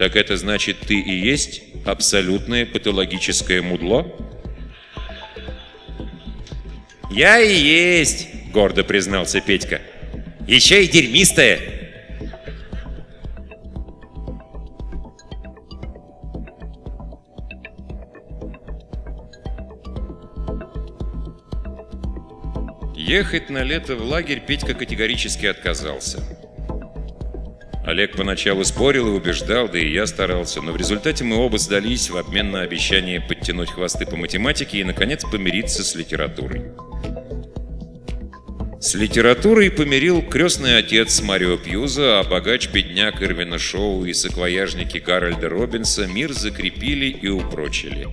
«Так 0.01 0.17
это 0.17 0.39
значит, 0.39 0.79
ты 0.79 0.99
и 0.99 1.13
есть 1.13 1.61
абсолютное 1.85 2.65
патологическое 2.65 3.61
мудло?» 3.61 4.11
«Я 7.11 7.39
и 7.39 7.53
есть!»— 7.55 8.29
гордо 8.55 8.83
признался 8.83 9.43
Петька. 9.43 9.83
«Еще 10.49 10.85
и 10.85 10.89
дерьмистая!» 10.89 11.61
Ехать 22.97 23.51
на 23.51 23.63
лето 23.65 23.97
в 23.97 24.05
лагерь 24.05 24.41
Петька 24.47 24.73
категорически 24.73 25.45
отказался. 25.45 26.23
Олег 27.85 28.17
поначалу 28.17 28.63
спорил 28.65 29.09
и 29.09 29.11
убеждал, 29.11 29.69
да 29.69 29.79
и 29.79 29.91
я 29.91 30.07
старался, 30.07 30.61
но 30.61 30.73
в 30.73 30.77
результате 30.77 31.25
мы 31.25 31.37
оба 31.37 31.59
сдались 31.59 32.11
в 32.11 32.17
обмен 32.17 32.51
на 32.51 32.61
обещание 32.61 33.21
подтянуть 33.21 33.71
хвосты 33.71 34.05
по 34.05 34.17
математике 34.17 34.79
и, 34.79 34.85
наконец, 34.85 35.25
помириться 35.25 35.83
с 35.83 35.95
литературой. 35.95 36.73
С 38.81 38.95
литературой 38.95 39.71
помирил 39.71 40.23
крестный 40.23 40.79
отец 40.79 41.21
Марио 41.21 41.59
Пьюза, 41.59 42.21
а 42.21 42.23
богач-бедняк 42.25 43.23
Ирвина 43.23 43.59
Шоу 43.59 44.05
и 44.05 44.15
саквояжники 44.15 44.99
Гарольда 44.99 45.49
Робинса 45.49 46.07
мир 46.07 46.33
закрепили 46.33 47.07
и 47.07 47.29
упрочили. 47.29 48.09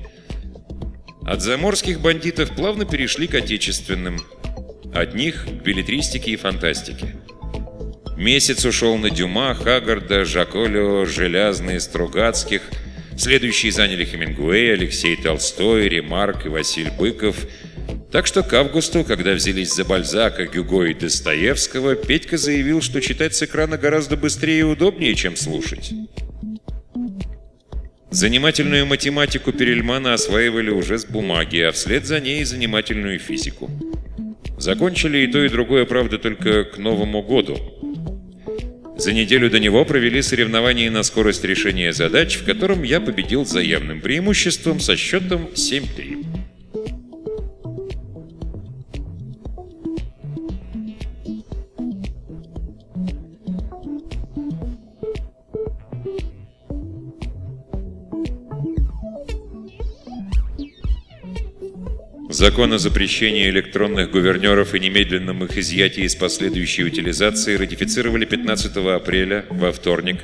От 1.22 1.41
заморских 1.41 2.02
бандитов 2.02 2.56
плавно 2.56 2.86
перешли 2.86 3.28
к 3.28 3.36
отечественным. 3.36 4.18
От 4.94 5.13
них 5.13 5.46
к 5.46 5.63
билетристике 5.63 6.32
и 6.32 6.36
фантастике. 6.36 7.15
Месяц 8.17 8.65
ушел 8.65 8.97
на 8.97 9.10
Дюма, 9.10 9.53
Хагарда, 9.53 10.25
Жаколио, 10.25 11.06
Желязные, 11.06 11.80
Стругацких. 11.80 12.62
Следующие 13.17 13.71
заняли 13.71 14.03
Хемингуэй, 14.06 14.73
Алексей 14.73 15.15
Толстой, 15.15 15.88
Ремарк 15.88 16.45
и 16.45 16.49
Василь 16.49 16.91
Быков– 16.91 17.38
так 18.12 18.25
что 18.25 18.41
к 18.41 18.53
августу, 18.53 19.03
когда 19.03 19.34
взялись 19.34 19.73
за 19.73 19.84
Бальзака, 19.84 20.45
Гюго 20.45 20.86
и 20.86 20.93
Достоевского, 20.93 21.95
Петька 21.95 22.38
заявил, 22.38 22.82
что 22.82 23.01
читать 23.01 23.36
с 23.36 23.43
экрана 23.43 23.77
гораздо 23.77 24.15
быстрее 24.15 24.60
и 24.60 24.63
удобнее, 24.63 25.13
чем 25.13 25.36
слушать. 25.36 25.91
Занимательную 28.10 28.86
математику 28.86 29.51
Перельмана 29.51 30.13
осваивали 30.13 30.69
уже 30.69 30.97
с 30.97 31.06
бумаги, 31.06 31.60
а 31.60 31.73
вслед 31.73 32.06
за 32.06 32.21
ней 32.21 32.45
занимательную 32.45 33.19
физику. 33.19 33.69
Закончили 34.58 35.19
и 35.19 35.27
то, 35.27 35.43
и 35.43 35.49
другое, 35.49 35.86
правда, 35.86 36.17
только 36.17 36.63
к 36.63 36.77
Новому 36.77 37.21
году. 37.21 37.58
За 38.98 39.14
неделю 39.14 39.50
до 39.50 39.60
него 39.60 39.86
провели 39.86 40.22
соревнования 40.22 40.90
на 40.90 41.04
скорость 41.04 41.44
решения 41.44 41.94
задач, 41.94 42.38
в 42.38 42.46
котором 42.46 42.82
я 42.82 43.00
победил 43.00 43.46
с 43.46 43.52
заявным 43.52 44.02
преимуществом 44.02 44.80
со 44.80 44.98
счетом 44.98 45.50
7-3. 45.54 46.16
Закон 62.38 62.71
о 62.71 62.78
запрещении 62.78 63.50
электронных 63.50 64.12
гувернеров 64.12 64.76
и 64.76 64.80
немедленном 64.80 65.43
их 65.43 65.58
изъятии 65.58 66.04
из 66.04 66.13
последующей 66.13 66.84
утилизации 66.84 67.56
ратифицировали 67.56 68.26
15 68.26 68.78
апреля, 68.78 69.43
во 69.50 69.71
вторник, 69.71 70.17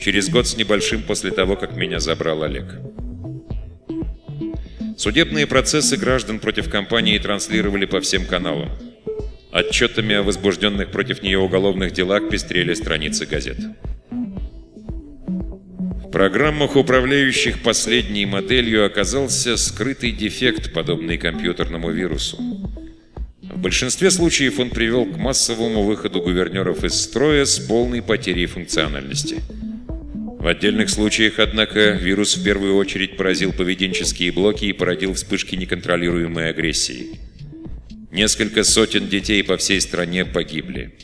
через 0.00 0.28
год 0.30 0.46
с 0.46 0.56
небольшим 0.56 1.02
после 1.02 1.32
того, 1.32 1.56
как 1.56 1.74
меня 1.74 1.98
забрал 1.98 2.44
Олег. 2.44 2.66
Судебные 4.96 5.48
процессы 5.48 5.96
граждан 5.96 6.38
против 6.38 6.70
компании 6.70 7.18
транслировали 7.18 7.86
по 7.86 8.00
всем 8.00 8.24
каналам. 8.24 8.70
Отчетами 9.50 10.14
о 10.14 10.22
возбужденных 10.22 10.92
против 10.92 11.24
нее 11.24 11.40
уголовных 11.40 11.92
делах 11.92 12.28
пестрели 12.28 12.72
страницы 12.74 13.26
газет. 13.26 13.58
В 16.08 16.10
программах, 16.10 16.74
управляющих 16.74 17.60
последней 17.60 18.24
моделью, 18.24 18.86
оказался 18.86 19.58
скрытый 19.58 20.10
дефект, 20.10 20.72
подобный 20.72 21.18
компьютерному 21.18 21.90
вирусу. 21.90 22.38
В 23.42 23.58
большинстве 23.58 24.10
случаев 24.10 24.58
он 24.58 24.70
привел 24.70 25.04
к 25.04 25.18
массовому 25.18 25.82
выходу 25.82 26.22
гувернеров 26.22 26.82
из 26.82 26.94
строя 26.94 27.44
с 27.44 27.58
полной 27.58 28.00
потерей 28.00 28.46
функциональности. 28.46 29.42
В 30.38 30.46
отдельных 30.46 30.88
случаях, 30.88 31.38
однако, 31.40 31.90
вирус 31.90 32.38
в 32.38 32.42
первую 32.42 32.76
очередь 32.76 33.18
поразил 33.18 33.52
поведенческие 33.52 34.32
блоки 34.32 34.64
и 34.64 34.72
породил 34.72 35.12
вспышки 35.12 35.56
неконтролируемой 35.56 36.48
агрессии. 36.48 37.20
Несколько 38.10 38.64
сотен 38.64 39.08
детей 39.08 39.44
по 39.44 39.58
всей 39.58 39.78
стране 39.82 40.24
погибли. 40.24 40.94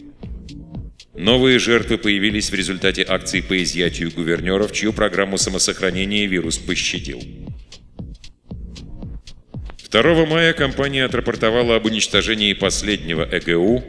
Новые 1.25 1.59
жертвы 1.59 1.97
появились 1.97 2.51
в 2.51 2.55
результате 2.55 3.03
акций 3.03 3.43
по 3.43 3.63
изъятию 3.63 4.13
гувернеров, 4.13 4.73
чью 4.73 4.93
программу 4.93 5.39
самосохранения 5.39 6.27
вирус 6.27 6.59
пощадил. 6.59 7.19
2 9.91 10.27
мая 10.27 10.53
компания 10.53 11.03
отрапортовала 11.03 11.77
об 11.77 11.87
уничтожении 11.87 12.53
последнего 12.53 13.23
ЭГУ 13.23 13.83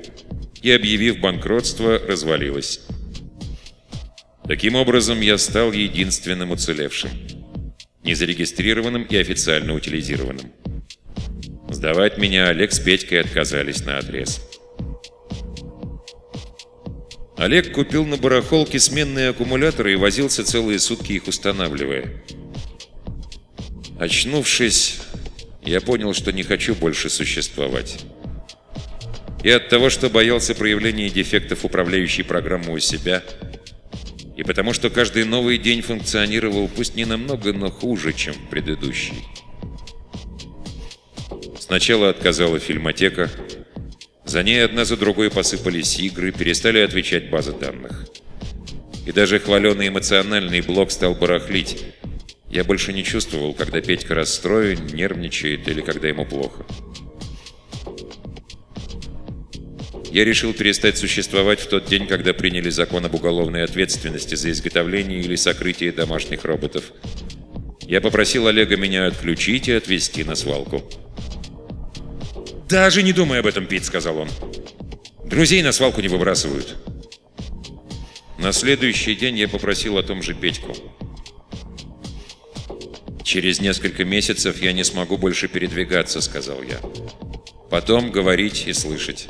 и, 0.61 0.71
объявив 0.71 1.19
банкротство, 1.19 1.99
развалилась. 1.99 2.79
Таким 4.47 4.75
образом, 4.75 5.19
я 5.19 5.37
стал 5.37 5.73
единственным 5.73 6.51
уцелевшим. 6.51 7.09
Незарегистрированным 8.05 9.03
и 9.03 9.17
официально 9.17 9.73
утилизированным. 9.73 10.53
Сдавать 11.67 12.17
меня 12.17 12.47
Олег 12.47 12.71
с 12.71 12.79
Петькой 12.79 13.19
отказались 13.19 13.83
на 13.83 13.97
адрес. 13.97 14.39
Олег 17.37 17.73
купил 17.73 18.05
на 18.05 18.17
барахолке 18.17 18.79
сменные 18.79 19.29
аккумуляторы 19.29 19.93
и 19.93 19.97
возился 19.97 20.43
целые 20.43 20.79
сутки 20.79 21.13
их 21.13 21.27
устанавливая. 21.27 22.23
Очнувшись, 23.99 24.99
я 25.61 25.81
понял, 25.81 26.13
что 26.13 26.31
не 26.31 26.43
хочу 26.43 26.75
больше 26.75 27.09
существовать. 27.09 28.05
И 29.43 29.49
от 29.49 29.69
того, 29.69 29.89
что 29.89 30.09
боялся 30.09 30.55
проявления 30.55 31.09
дефектов 31.09 31.65
управляющей 31.65 32.23
программы 32.23 32.73
у 32.73 32.79
себя, 32.79 33.21
и 34.37 34.43
потому 34.43 34.73
что 34.73 34.89
каждый 34.89 35.23
новый 35.25 35.57
день 35.57 35.81
функционировал 35.81 36.67
пусть 36.67 36.95
не 36.95 37.05
намного, 37.05 37.53
но 37.53 37.69
хуже, 37.69 38.13
чем 38.13 38.35
предыдущий. 38.49 39.23
Сначала 41.59 42.09
отказала 42.09 42.59
фильмотека, 42.59 43.29
за 44.25 44.43
ней 44.43 44.63
одна 44.65 44.85
за 44.85 44.97
другой 44.97 45.29
посыпались 45.29 45.99
игры, 45.99 46.31
перестали 46.31 46.79
отвечать 46.79 47.29
базы 47.29 47.53
данных. 47.53 48.07
И 49.05 49.11
даже 49.11 49.39
хваленый 49.39 49.89
эмоциональный 49.89 50.61
блок 50.61 50.91
стал 50.91 51.13
барахлить. 51.13 51.85
Я 52.49 52.63
больше 52.63 52.91
не 52.91 53.03
чувствовал, 53.03 53.53
когда 53.53 53.81
Петька 53.81 54.15
расстроен, 54.15 54.87
нервничает 54.87 55.67
или 55.67 55.81
когда 55.81 56.07
ему 56.07 56.25
плохо. 56.25 56.65
Я 60.11 60.23
решил 60.23 60.53
перестать 60.53 60.97
существовать 60.97 61.59
в 61.59 61.67
тот 61.67 61.85
день, 61.85 62.07
когда 62.07 62.33
приняли 62.33 62.69
закон 62.69 63.05
об 63.05 63.13
уголовной 63.13 63.63
ответственности 63.63 64.35
за 64.35 64.49
изготовление 64.51 65.19
или 65.19 65.35
сокрытие 65.35 65.91
домашних 65.91 66.45
роботов. 66.45 66.93
Я 67.81 68.01
попросил 68.01 68.47
Олега 68.47 68.77
меня 68.77 69.07
отключить 69.07 69.67
и 69.67 69.73
отвезти 69.73 70.23
на 70.23 70.35
свалку. 70.35 70.83
«Даже 72.67 73.03
не 73.03 73.13
думай 73.13 73.39
об 73.39 73.45
этом, 73.45 73.67
Пит»,— 73.67 73.85
сказал 73.85 74.17
он. 74.17 74.29
«Друзей 75.23 75.61
на 75.61 75.71
свалку 75.71 76.01
не 76.01 76.07
выбрасывают». 76.07 76.75
На 78.37 78.51
следующий 78.51 79.15
день 79.15 79.37
я 79.37 79.47
попросил 79.47 79.97
о 79.97 80.03
том 80.03 80.21
же 80.21 80.33
Петьку. 80.33 80.75
«Через 83.23 83.59
несколько 83.59 84.03
месяцев 84.03 84.61
я 84.61 84.71
не 84.71 84.83
смогу 84.83 85.17
больше 85.17 85.47
передвигаться»,— 85.47 86.21
сказал 86.21 86.61
я. 86.61 86.79
«Потом 87.69 88.11
говорить 88.11 88.67
и 88.67 88.73
слышать». 88.73 89.27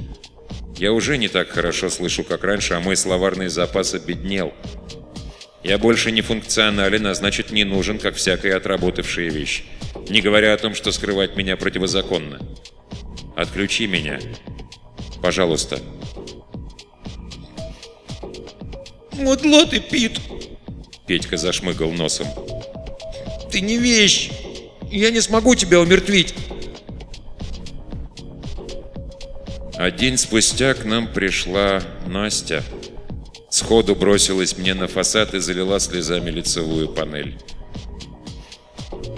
Я 0.78 0.92
уже 0.92 1.18
не 1.18 1.30
так 1.30 1.50
хорошо 1.50 1.90
слышу, 1.90 2.26
как 2.26 2.44
раньше, 2.44 2.74
а 2.74 2.82
мой 2.82 2.98
словарный 2.98 3.48
запас 3.48 3.94
обеднел. 3.94 4.54
Я 5.64 5.78
больше 5.78 6.12
не 6.12 6.22
функционален, 6.22 7.08
а 7.08 7.14
значит 7.14 7.52
не 7.52 7.64
нужен, 7.64 7.98
как 7.98 8.16
всякая 8.16 8.58
отработавшая 8.58 9.30
вещь. 9.30 9.64
Не 10.10 10.20
говоря 10.20 10.54
о 10.54 10.58
том, 10.58 10.76
что 10.76 10.92
скрывать 10.92 11.38
меня 11.38 11.56
противозаконно. 11.56 12.42
Отключи 13.36 13.88
меня. 13.88 14.20
Пожалуйста. 15.22 15.80
«Мудло 19.14 19.66
ты, 19.66 19.80
Пит!» 19.80 20.20
Петька 21.08 21.38
зашмыгал 21.38 21.92
носом. 21.92 22.28
«Ты 23.52 23.62
не 23.62 23.78
вещь! 23.78 24.32
Я 24.92 25.12
не 25.12 25.22
смогу 25.22 25.56
тебя 25.56 25.80
умертвить!» 25.80 26.34
А 29.78 29.92
день 29.92 30.18
спустя 30.18 30.74
к 30.74 30.86
нам 30.86 31.12
пришла 31.12 31.82
Настя. 32.08 32.64
Сходу 33.50 33.96
бросилась 33.96 34.58
мне 34.58 34.74
на 34.74 34.88
фасад 34.88 35.34
и 35.34 35.40
залила 35.40 35.80
слезами 35.80 36.30
лицевую 36.30 36.90
панель. 36.90 37.38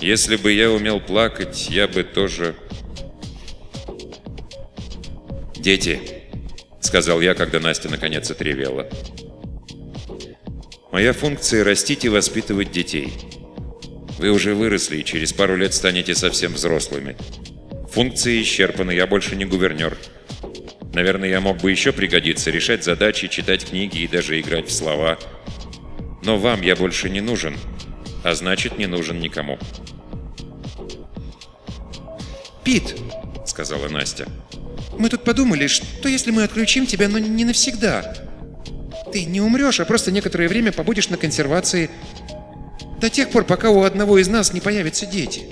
Если 0.01 0.36
бы 0.36 0.51
я 0.51 0.71
умел 0.71 0.99
плакать, 0.99 1.69
я 1.69 1.88
бы 1.88 2.03
тоже... 2.03 2.56
«Дети»,— 5.67 5.99
сказал 6.80 7.19
я, 7.19 7.34
когда 7.34 7.60
Настя 7.60 7.89
наконец 7.89 8.32
отревела. 8.32 8.88
«Моя 10.93 11.12
функция— 11.12 11.62
растить 11.65 12.06
и 12.06 12.10
воспитывать 12.10 12.71
детей. 12.71 13.12
Вы 14.17 14.32
уже 14.32 14.56
выросли 14.56 14.99
и 14.99 15.03
через 15.03 15.34
пару 15.34 15.58
лет 15.58 15.73
станете 15.73 16.15
совсем 16.15 16.53
взрослыми. 16.53 17.17
Функции 17.91 18.41
исчерпаны, 18.43 18.91
я 18.91 19.08
больше 19.08 19.36
не 19.36 19.43
гувернер. 19.43 19.97
Наверное, 20.93 21.27
я 21.27 21.41
мог 21.41 21.58
бы 21.58 21.69
еще 21.69 21.91
пригодиться, 21.91 22.49
решать 22.49 22.86
задачи, 22.86 23.27
читать 23.27 23.65
книги 23.65 23.97
и 23.97 24.08
даже 24.08 24.39
играть 24.39 24.69
в 24.69 24.71
слова. 24.71 25.19
Но 26.23 26.38
вам 26.38 26.62
я 26.62 26.77
больше 26.77 27.10
не 27.10 27.19
нужен, 27.19 27.58
а 28.23 28.36
значит, 28.36 28.77
не 28.77 28.86
нужен 28.86 29.19
никому. 29.19 29.60
«Пит»,— 32.63 32.95
сказала 33.45 33.89
Настя,— 33.89 34.27
«мы 34.97 35.10
тут 35.10 35.23
подумали, 35.23 35.67
что 35.67 36.10
если 36.10 36.32
мы 36.32 36.43
отключим 36.43 36.86
тебя, 36.86 37.08
но 37.10 37.19
не 37.19 37.45
навсегда? 37.45 38.15
Ты 39.12 39.26
не 39.26 39.41
умрешь, 39.41 39.80
а 39.80 39.86
просто 39.86 40.12
некоторое 40.12 40.47
время 40.47 40.71
побудешь 40.71 41.10
на 41.10 41.17
консервации 41.17 41.89
до 43.00 43.10
тех 43.10 43.30
пор, 43.30 43.43
пока 43.43 43.69
у 43.69 43.84
одного 43.84 44.17
из 44.17 44.28
нас 44.28 44.54
не 44.54 44.62
появятся 44.62 45.06
дети». 45.06 45.45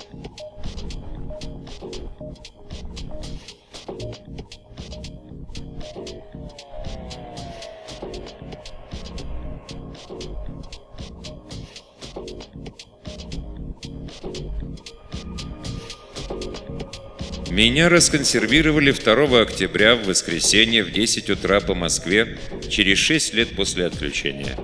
Меня 17.55 17.87
расконсервировали 17.87 18.91
2 18.91 19.41
октября 19.41 19.95
в 19.95 20.07
воскресенье 20.07 20.83
в 20.83 20.91
10 20.91 21.29
утра 21.29 21.61
по 21.61 21.73
Москве, 21.73 22.37
через 22.69 22.97
6 22.97 23.33
лет 23.33 23.55
после 23.55 23.85
отключения. 23.85 24.57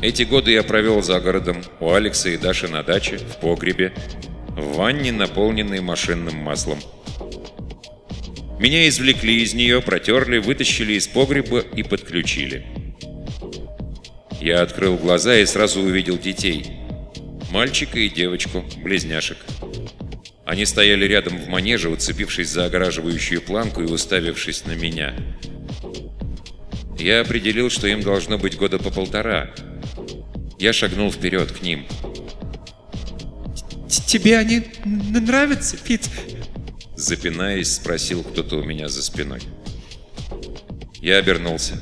Эти 0.00 0.22
годы 0.22 0.52
я 0.52 0.62
провел 0.62 1.02
за 1.02 1.18
городом, 1.18 1.64
у 1.80 1.90
Алекса 1.90 2.28
и 2.28 2.36
Даши 2.36 2.68
на 2.68 2.84
даче, 2.84 3.18
в 3.18 3.40
погребе, 3.40 3.92
в 4.50 4.76
ванне, 4.76 5.10
наполненной 5.10 5.80
машинным 5.80 6.36
маслом. 6.36 6.78
Меня 8.60 8.86
извлекли 8.86 9.42
из 9.42 9.54
нее, 9.54 9.82
протерли, 9.82 10.38
вытащили 10.38 10.92
из 10.92 11.08
погреба 11.08 11.58
и 11.58 11.82
подключили. 11.82 12.66
Я 14.40 14.62
открыл 14.62 14.96
глаза 14.96 15.36
и 15.36 15.44
сразу 15.44 15.80
увидел 15.80 16.16
детей. 16.16 16.66
Мальчика 17.50 17.98
и 17.98 18.08
девочку, 18.08 18.64
близняшек. 18.76 19.38
Они 20.50 20.66
стояли 20.66 21.04
рядом 21.04 21.38
в 21.38 21.46
манеже, 21.46 21.90
уцепившись 21.90 22.48
за 22.48 22.64
огораживающую 22.64 23.40
планку 23.40 23.82
и 23.82 23.84
уставившись 23.84 24.64
на 24.64 24.72
меня. 24.72 25.14
Я 26.98 27.20
определил, 27.20 27.70
что 27.70 27.86
им 27.86 28.02
должно 28.02 28.36
быть 28.36 28.56
года 28.56 28.80
по 28.80 28.90
полтора. 28.90 29.54
Я 30.58 30.72
шагнул 30.72 31.12
вперед 31.12 31.52
к 31.52 31.62
ним. 31.62 31.86
«Тебе 34.08 34.38
они 34.38 34.64
нравятся, 34.84 35.76
Пит?» 35.76 36.10
Запинаясь, 36.96 37.74
спросил 37.74 38.24
кто-то 38.24 38.56
у 38.56 38.64
меня 38.64 38.88
за 38.88 39.04
спиной. 39.04 39.42
Я 41.00 41.18
обернулся. 41.18 41.78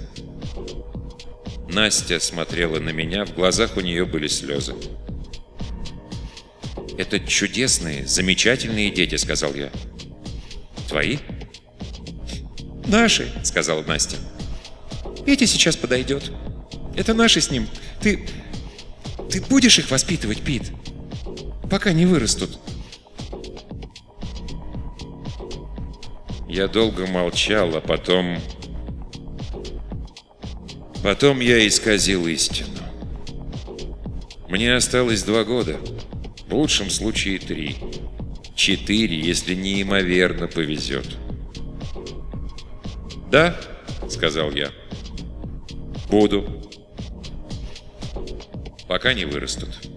Настя 1.70 2.20
смотрела 2.20 2.80
на 2.80 2.90
меня, 2.90 3.24
в 3.24 3.34
глазах 3.34 3.78
у 3.78 3.80
нее 3.80 4.04
были 4.04 4.26
слезы. 4.26 4.74
«Это 6.98 7.20
чудесные, 7.20 8.04
замечательные 8.08 8.90
дети»,— 8.90 9.14
сказал 9.16 9.54
я. 9.54 9.70
«Твои?» 10.88 11.18
«Наши»,— 12.88 13.30
сказала 13.44 13.84
Настя. 13.84 14.16
«Петя 15.24 15.46
сейчас 15.46 15.76
подойдет. 15.76 16.32
Это 16.96 17.14
наши 17.14 17.40
с 17.40 17.52
ним. 17.52 17.68
Ты... 18.00 18.28
ты 19.30 19.40
будешь 19.42 19.78
их 19.78 19.92
воспитывать, 19.92 20.42
Пит? 20.42 20.72
Пока 21.70 21.92
не 21.92 22.04
вырастут». 22.04 22.58
Я 26.48 26.66
долго 26.66 27.06
молчал, 27.06 27.76
а 27.76 27.80
потом... 27.80 28.40
Потом 31.04 31.38
я 31.38 31.64
исказил 31.64 32.26
истину. 32.26 32.70
Мне 34.48 34.74
осталось 34.74 35.22
два 35.22 35.44
года. 35.44 35.78
В 36.48 36.54
лучшем 36.54 36.88
случае 36.88 37.38
три. 37.38 37.76
Четыре, 38.54 39.20
если 39.20 39.54
неимоверно 39.54 40.48
повезет. 40.48 41.06
«Да»,— 43.30 43.54
сказал 44.08 44.50
я. 44.52 44.70
«Буду. 46.10 46.70
Пока 48.88 49.12
не 49.12 49.26
вырастут». 49.26 49.87